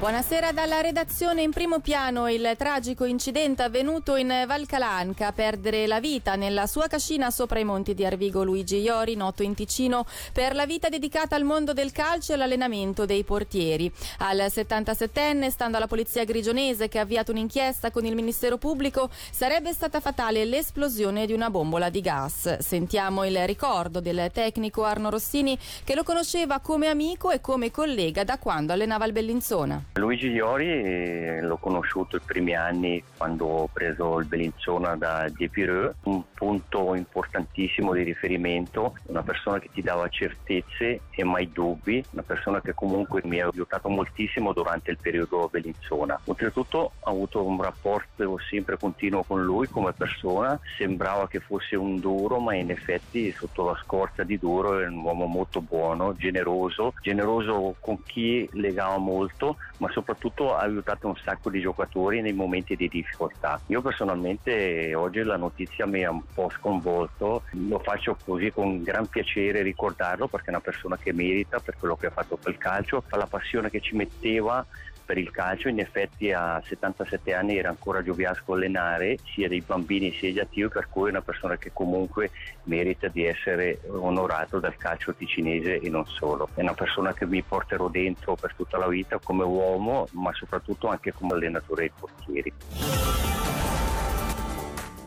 [0.00, 6.00] Buonasera dalla redazione in primo piano il tragico incidente avvenuto in Valcalanca a perdere la
[6.00, 10.54] vita nella sua cascina sopra i monti di Arvigo Luigi Iori, noto in Ticino per
[10.54, 13.92] la vita dedicata al mondo del calcio e all'allenamento dei portieri.
[14.20, 19.74] Al 77enne, stando alla polizia grigionese che ha avviato un'inchiesta con il Ministero Pubblico, sarebbe
[19.74, 22.60] stata fatale l'esplosione di una bombola di gas.
[22.60, 28.24] Sentiamo il ricordo del tecnico Arno Rossini che lo conosceva come amico e come collega
[28.24, 29.89] da quando allenava il Bellinzona.
[29.94, 35.94] Luigi Iori eh, l'ho conosciuto i primi anni quando ho preso il Bellinzona da Depireux,
[36.04, 42.22] un punto importantissimo di riferimento, una persona che ti dava certezze e mai dubbi, una
[42.22, 46.20] persona che comunque mi ha aiutato moltissimo durante il periodo Bellinzona.
[46.24, 51.98] Oltretutto ho avuto un rapporto sempre continuo con lui come persona, sembrava che fosse un
[51.98, 56.94] duro, ma in effetti sotto la scorza di duro è un uomo molto buono, generoso,
[57.02, 62.76] generoso con chi legava molto, ma soprattutto ha aiutato un sacco di giocatori nei momenti
[62.76, 63.60] di difficoltà.
[63.66, 69.06] Io personalmente oggi la notizia mi ha un po' sconvolto, lo faccio così con gran
[69.06, 72.58] piacere ricordarlo perché è una persona che merita per quello che ha fatto per il
[72.58, 74.64] calcio, per la passione che ci metteva
[75.10, 80.12] per il calcio, in effetti a 77 anni era ancora gioviasco allenare sia dei bambini
[80.12, 82.30] sia degli attivi, per cui è una persona che comunque
[82.64, 86.48] merita di essere onorato dal calcio ticinese e non solo.
[86.54, 90.86] È una persona che mi porterò dentro per tutta la vita come uomo, ma soprattutto
[90.86, 93.29] anche come allenatore dei portieri.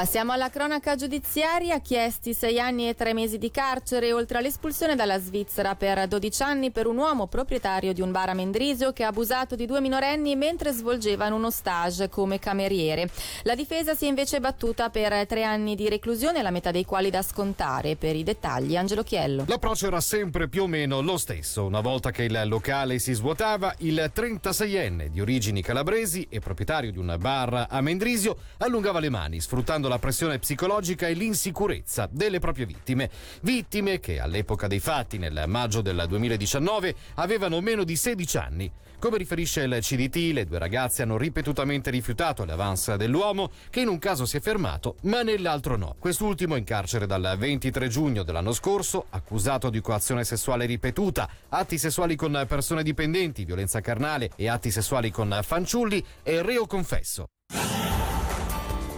[0.00, 1.78] Passiamo alla cronaca giudiziaria.
[1.80, 6.70] Chiesti sei anni e tre mesi di carcere, oltre all'espulsione dalla Svizzera per 12 anni
[6.70, 10.36] per un uomo proprietario di un bar a Mendrisio che ha abusato di due minorenni
[10.36, 13.10] mentre svolgevano uno stage come cameriere.
[13.42, 17.10] La difesa si è invece battuta per tre anni di reclusione, la metà dei quali
[17.10, 17.96] da scontare.
[17.96, 19.44] Per i dettagli, Angelo Chiello.
[19.48, 21.66] L'approccio era sempre più o meno lo stesso.
[21.66, 26.96] Una volta che il locale si svuotava, il 36enne di origini calabresi e proprietario di
[26.96, 32.64] un bar a Mendrisio allungava le mani, sfruttando la pressione psicologica e l'insicurezza delle proprie
[32.64, 33.10] vittime.
[33.42, 38.72] Vittime che all'epoca dei fatti, nel maggio del 2019, avevano meno di 16 anni.
[39.00, 43.98] Come riferisce il CDT, le due ragazze hanno ripetutamente rifiutato l'avance dell'uomo, che in un
[43.98, 45.96] caso si è fermato, ma nell'altro no.
[45.98, 52.14] Quest'ultimo in carcere dal 23 giugno dell'anno scorso, accusato di coazione sessuale ripetuta, atti sessuali
[52.14, 57.24] con persone dipendenti, violenza carnale e atti sessuali con fanciulli, è reo confesso.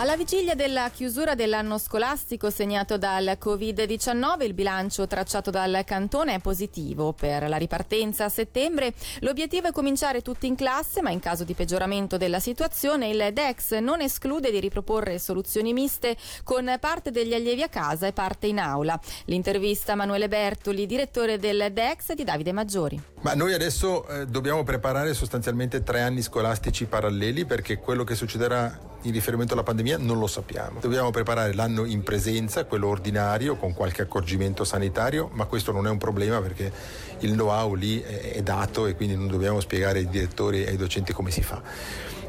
[0.00, 6.38] Alla vigilia della chiusura dell'anno scolastico segnato dal Covid-19, il bilancio tracciato dal cantone è
[6.38, 7.12] positivo.
[7.12, 11.52] Per la ripartenza a settembre l'obiettivo è cominciare tutti in classe, ma in caso di
[11.52, 17.60] peggioramento della situazione il DEX non esclude di riproporre soluzioni miste con parte degli allievi
[17.60, 18.98] a casa e parte in aula.
[19.26, 22.98] L'intervista a Manuele Bertoli, direttore del DEX di Davide Maggiori.
[23.20, 28.88] Ma noi adesso eh, dobbiamo preparare sostanzialmente tre anni scolastici paralleli perché quello che succederà
[29.02, 30.80] in riferimento alla pandemia non lo sappiamo.
[30.80, 35.90] Dobbiamo preparare l'anno in presenza, quello ordinario, con qualche accorgimento sanitario, ma questo non è
[35.90, 36.72] un problema perché
[37.20, 41.12] il know-how lì è dato e quindi non dobbiamo spiegare ai direttori e ai docenti
[41.12, 41.60] come si fa.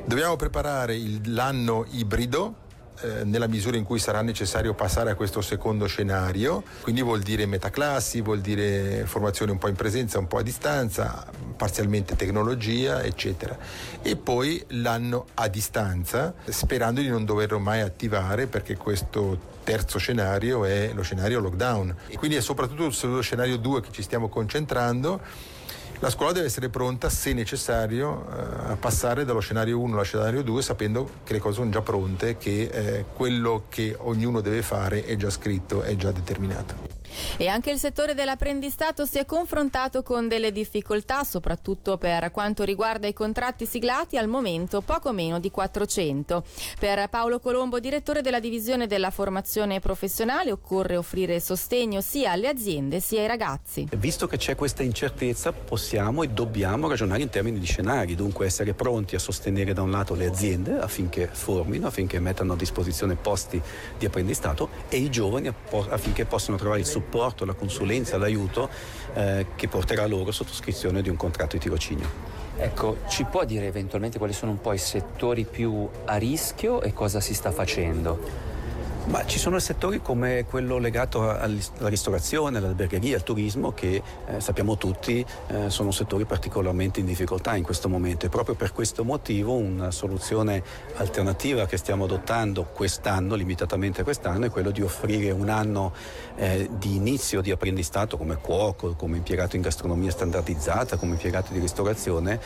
[0.03, 2.55] Dobbiamo preparare l'anno ibrido,
[3.01, 7.45] eh, nella misura in cui sarà necessario passare a questo secondo scenario, quindi vuol dire
[7.45, 11.25] metaclassi, vuol dire formazione un po' in presenza, un po' a distanza,
[11.57, 13.57] parzialmente tecnologia, eccetera.
[14.01, 20.65] E poi l'anno a distanza, sperando di non doverlo mai attivare perché questo terzo scenario
[20.65, 21.95] è lo scenario lockdown.
[22.07, 25.21] E quindi è soprattutto sullo scenario 2 che ci stiamo concentrando
[26.01, 30.41] la scuola deve essere pronta, se necessario, eh, a passare dallo scenario 1 allo scenario
[30.41, 35.05] 2 sapendo che le cose sono già pronte, che eh, quello che ognuno deve fare
[35.05, 36.90] è già scritto, è già determinato.
[37.37, 43.07] E anche il settore dell'apprendistato si è confrontato con delle difficoltà, soprattutto per quanto riguarda
[43.07, 46.43] i contratti siglati, al momento poco meno di 400.
[46.79, 52.99] Per Paolo Colombo, direttore della divisione della formazione professionale, occorre offrire sostegno sia alle aziende
[52.99, 53.87] sia ai ragazzi.
[53.95, 58.73] Visto che c'è questa incertezza, possiamo e dobbiamo ragionare in termini di scenari, dunque essere
[58.73, 63.61] pronti a sostenere da un lato le aziende affinché formino, affinché mettano a disposizione posti
[63.97, 65.53] di apprendistato e i giovani
[65.89, 68.69] affinché possano trovare il supporto supporto, la consulenza, l'aiuto
[69.13, 72.39] eh, che porterà loro sottoscrizione di un contratto di tirocinio.
[72.57, 76.93] Ecco, ci può dire eventualmente quali sono un po' i settori più a rischio e
[76.93, 78.50] cosa si sta facendo?
[79.03, 81.57] Ma ci sono settori come quello legato alla
[81.89, 87.63] ristorazione, all'albergheria, al turismo che eh, sappiamo tutti eh, sono settori particolarmente in difficoltà in
[87.63, 88.27] questo momento.
[88.27, 90.63] E proprio per questo motivo una soluzione
[90.97, 95.93] alternativa che stiamo adottando quest'anno, limitatamente quest'anno, è quello di offrire un anno
[96.35, 101.59] eh, di inizio di apprendistato come cuoco, come impiegato in gastronomia standardizzata, come impiegato di
[101.59, 102.39] ristorazione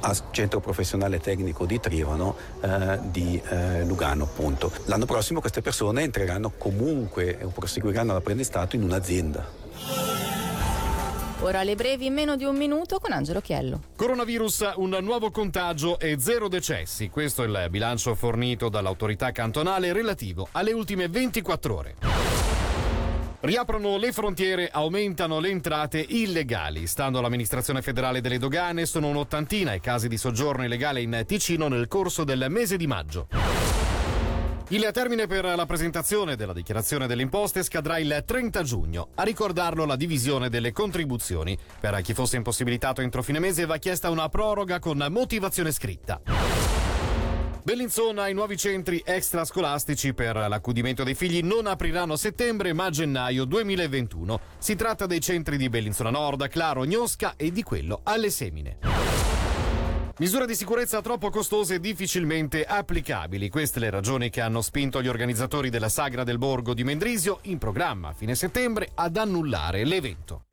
[0.00, 4.72] al centro professionale tecnico di Trivano eh, di eh, Lugano appunto.
[4.84, 9.62] L'anno prossimo queste persone entreranno comunque o proseguiranno l'apprendistato in un'azienda.
[11.40, 13.80] Ora le brevi in meno di un minuto con Angelo Chiello.
[13.96, 17.10] Coronavirus, un nuovo contagio e zero decessi.
[17.10, 21.94] Questo è il bilancio fornito dall'autorità cantonale relativo alle ultime 24 ore.
[23.44, 26.86] Riaprono le frontiere, aumentano le entrate illegali.
[26.86, 31.86] Stando all'amministrazione federale delle dogane, sono un'ottantina i casi di soggiorno illegale in Ticino nel
[31.86, 33.28] corso del mese di maggio.
[34.68, 39.08] Il termine per la presentazione della dichiarazione delle imposte scadrà il 30 giugno.
[39.16, 41.54] A ricordarlo la divisione delle contribuzioni.
[41.78, 46.53] Per chi fosse impossibilitato entro fine mese va chiesta una proroga con motivazione scritta.
[47.64, 52.90] Bellinzona, i nuovi centri extrascolastici per l'accudimento dei figli non apriranno a settembre ma a
[52.90, 54.38] gennaio 2021.
[54.58, 58.76] Si tratta dei centri di Bellinzona Nord, Claro, Gnosca e di quello alle Semine.
[60.18, 63.48] Misure di sicurezza troppo costose e difficilmente applicabili.
[63.48, 67.56] Queste le ragioni che hanno spinto gli organizzatori della Sagra del Borgo di Mendrisio, in
[67.56, 70.44] programma a fine settembre, ad annullare l'evento.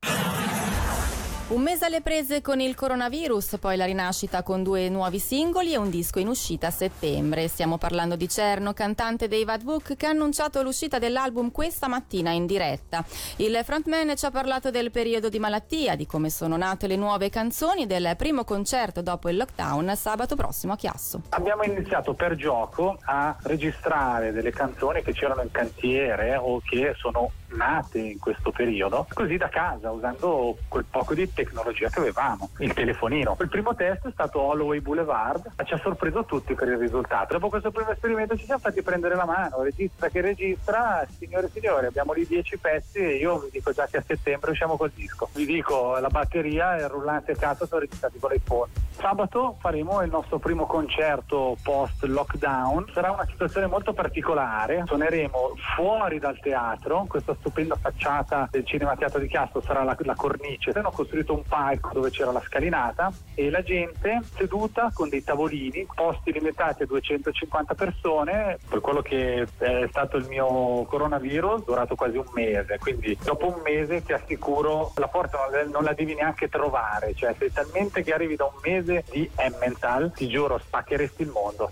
[1.52, 5.78] Un mese alle prese con il coronavirus, poi la rinascita con due nuovi singoli e
[5.78, 7.50] un disco in uscita a settembre.
[7.50, 12.32] Stiamo parlando di Cerno, cantante dei Vad Book, che ha annunciato l'uscita dell'album questa mattina
[12.32, 13.04] in diretta.
[13.36, 17.30] Il frontman ci ha parlato del periodo di malattia, di come sono nate le nuove
[17.30, 21.24] canzoni, del primo concerto dopo il lockdown sabato prossimo a Chiasso.
[21.32, 27.32] Abbiamo iniziato per gioco a registrare delle canzoni che c'erano in cantiere o che sono
[27.54, 32.74] nate in questo periodo, così da casa, usando quel poco di tecnologia che avevamo, il
[32.74, 33.36] telefonino.
[33.40, 37.34] Il primo test è stato Holloway Boulevard, ci ha sorpreso tutti per il risultato.
[37.34, 41.50] Dopo questo primo esperimento ci siamo fatti prendere la mano, registra che registra, signore e
[41.50, 44.92] signori, abbiamo lì dieci pezzi e io vi dico già che a settembre usciamo col
[44.94, 45.30] disco.
[45.34, 48.72] Vi dico, la batteria e il rullante cazzo sono registrati con l'iPhone.
[48.92, 56.20] Sabato faremo il nostro primo concerto post lockdown, sarà una situazione molto particolare, suoneremo fuori
[56.20, 60.72] dal teatro, questo stupenda facciata del Cinema Teatro di Chiasso sarà la, la cornice.
[60.72, 65.88] Hanno costruito un palco dove c'era la scalinata e la gente seduta con dei tavolini,
[65.94, 72.18] posti limitati a 250 persone, per quello che è stato il mio coronavirus, durato quasi
[72.18, 72.78] un mese.
[72.80, 75.38] Quindi dopo un mese ti assicuro la porta
[75.72, 80.12] non la devi neanche trovare, cioè sei talmente che arrivi da un mese di Emmental,
[80.14, 81.72] ti giuro spaccheresti il mondo.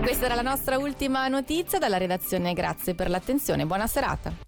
[0.00, 2.54] Questa era la nostra ultima notizia dalla redazione.
[2.54, 3.66] Grazie per l'attenzione.
[3.66, 4.47] Buona serata.